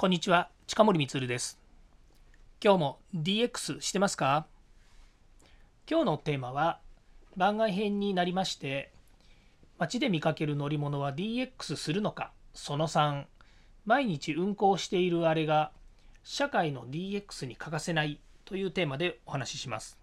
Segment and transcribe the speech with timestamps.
[0.00, 1.60] こんにちは近森光です。
[2.64, 4.46] 今日も DX してますか？
[5.86, 6.78] 今日のテーマは
[7.36, 8.92] 番外編になりまして
[9.76, 12.32] 街で見かける乗り物は DX するのか？
[12.54, 13.24] その3
[13.84, 15.70] 毎日運行しているあれが
[16.24, 19.98] 社会の DX に欠かせないというテーマでお話しします、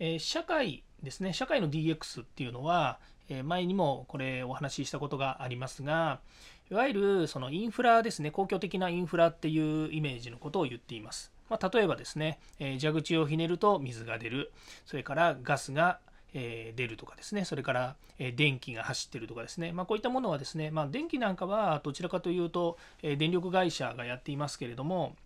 [0.00, 1.32] えー、社会ですね。
[1.32, 2.98] 社会の DX っていうのは
[3.30, 6.20] え前にもこれお話ししたことがありますが
[6.70, 8.30] いわゆるそのインフラですね。
[8.30, 14.52] 公共的なインフラっていうイメージのことを言っています、まあ、例えばですねえ蛇口をひねると水が出る。
[14.84, 16.00] それからガスが
[16.34, 17.96] 出るとかですね、それから
[18.36, 25.16] 電気が走ってるとかですね、まあ、こういったものはですね、まあ、電気なんかはどちらかというと電力会社がやっていますけれども、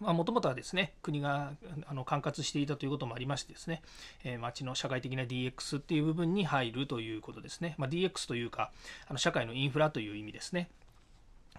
[0.00, 1.52] もともとはですね国が
[1.86, 3.82] あの管轄していたということもありましてですね、
[4.24, 8.70] えー、町の社会的な DX っていう部分に入るということですね、まあ、DX というか
[9.08, 10.68] あの社会のインフラという意味ですね。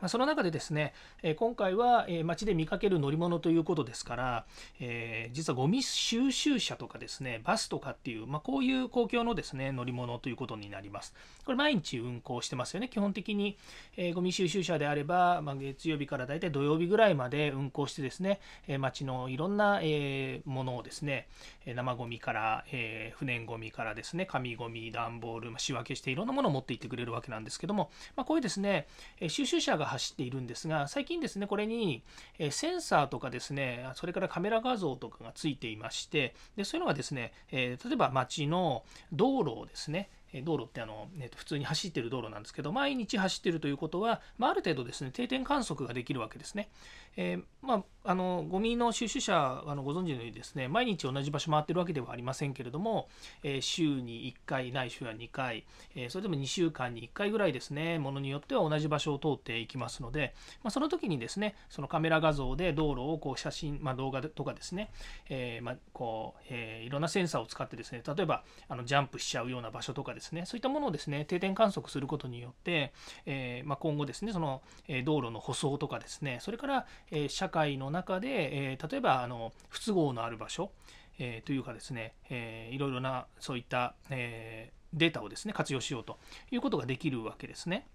[0.08, 0.94] その中でですね、
[1.38, 4.46] 今回は街で見かける乗り物ということですから、
[4.80, 11.14] えー、実はゴミ収集車とかですね、バスとかっていう、まあ、こういう公共のですね、乗り物ということになります。
[11.46, 12.90] これ毎日運行してますよね。
[12.90, 13.58] 基本的に、
[13.96, 21.28] えー、ゴミ収集車であれば、まあ、月曜日からだいたい土曜日ぐらいまで運行してですね、え街のいろんな、えものをですね、
[21.66, 28.88] 生ゴミから、え不燃ゴミからですね、紙ゴミ、段ボール、ま、仕分けしていろんなものを持っていってくれるわけなんですけども、まあ、こういうですね、
[29.28, 32.04] 収集車が走っているんですが、最近ですね、これに
[32.52, 40.10] センサーとかですね、それからカメラ画像とかがついていまして、でそういうのがですね、例えば街の道路をですね、
[40.44, 46.70] 道路ってあの、ね、普通に走ってる道路なんですけど、毎日走ってるということは、まあ、ある程度ですね、定点観測ができるわけですね。
[47.18, 53.10] えー、まあ、あのゴミの収集車あのご存知のようにですね毎日同じ場所回ってるわけではありませんけれども、
[53.44, 64.92] えー、週に1回ないしは2回、えー、それでも2週間に1回ぐらいですねものによっては同じ場所を通っていきますので、まあ、その時にですねそのカメラ画像で道路をこう写真、まあ、動画とかですね、
[65.30, 72.92] えまこうえいろんなセンサーを使ってですね例えばあのジャンプしちゃうような場所とかですねそういったものをですね定点観測することによって、
[73.26, 80.72] えま今後ですねその、え道路の舗装とかですねそれから、え社会の中で、え例えばあの不都合のある場所、
[81.20, 86.18] えというかですね、えいろいろなそういった、えデータをですね活用しようと
[86.52, 87.88] いうことができるわけですね。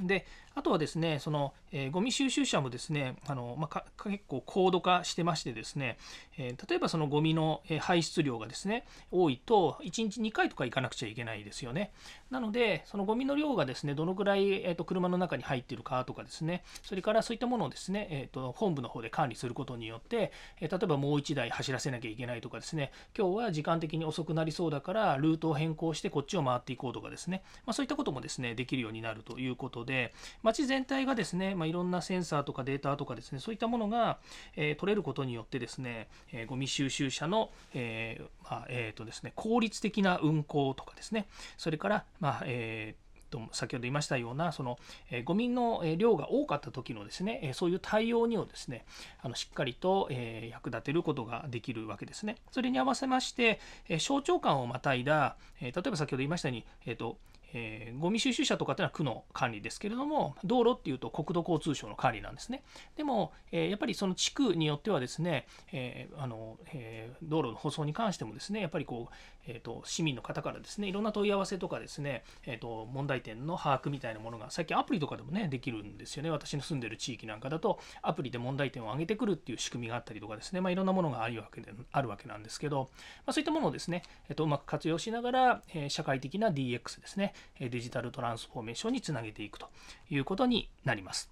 [0.00, 0.26] で
[0.56, 5.98] あとはですね、その、えー、ゴミ収集車もですね、あのまあ、結構高度化してましてですね、
[6.38, 11.92] えー、例えばそのゴミの排出量がですね、多いと1日2回とか行かなくちゃいけないですよね。
[12.30, 20.32] なので、そのゴミの量がですね、どのぐらい、えーと、車の中に入っているかとかですね、それからそういったものをですね、えーと、本部の方で管理することによって、
[20.62, 34.18] えー、例えばもう1台走らせなきゃいけないとかですね、今日は時間的に遅くなりそうだから、ルートを変更してこっちを回っていこうとかですね、まあ、そういったこともですね、できるようになるということで、で街全体がですね、まあ、いろんなセンサーとかデータとかですね、そういったものが、
[34.56, 41.26] えー、取れることによってですね、えー、ゴミ収集車の、えーまあえーとですね、効率的な運行とかですね、
[41.56, 44.78] それから、まあえーと先ほど言いましたようなその、
[45.10, 48.84] えー、ゴミの量が多かった時のですね、えそういう対応にをですね
[49.20, 52.36] あのしっかりと、え役立てることができるわけですね。
[52.52, 57.18] それに合わせまして、え省庁間をまたいだ、え例えば先ほど言いましたように、えーと
[57.54, 62.62] えー、ゴミ収集車とかっていうのは区の管理ですけれども、道路っていうと国土交通省の管理なんですね。
[62.96, 69.14] でも、えー、やっぱりその地区によってはですね、えー、あのえ道路の舗装に関してもですね、やっぱりこう、
[69.48, 76.30] えーと、市民の方からですね、いろんな問い合わせとかですね、えーと、問題点の把握みたいなものが、最近アプリとかでもね、できるんですよね。
[76.30, 82.90] 私の住んでる地域なんかだと、アプリで問題点を上げてくるっていう仕組みがあったりとかですね、まあ、いろんなものがあるわけであるわけなんですけど、
[83.24, 89.68] まあ、そういったものをですね、えーと、うまく活用しながら、え社会的な DX ですね、デジタルトランスフォーメーションにつなげていくと
[90.10, 91.30] いうことになります。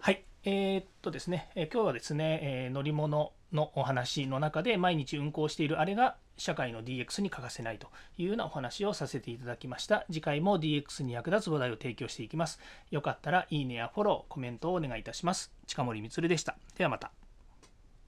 [0.00, 0.22] はい。
[0.44, 10.04] えー、っとですね、え今日はですね、え乗り物のお話の中で毎日運行しているあれが社会の DX に欠かせないというようなお話をさせていただきました。
[10.06, 12.60] 次回も DX に役立つ話題を提供していきます。
[12.90, 15.52] よかったらいいねやフォロー、コメントをお願いいたします。
[15.66, 16.56] 近森光でした。
[16.76, 17.17] ではまた。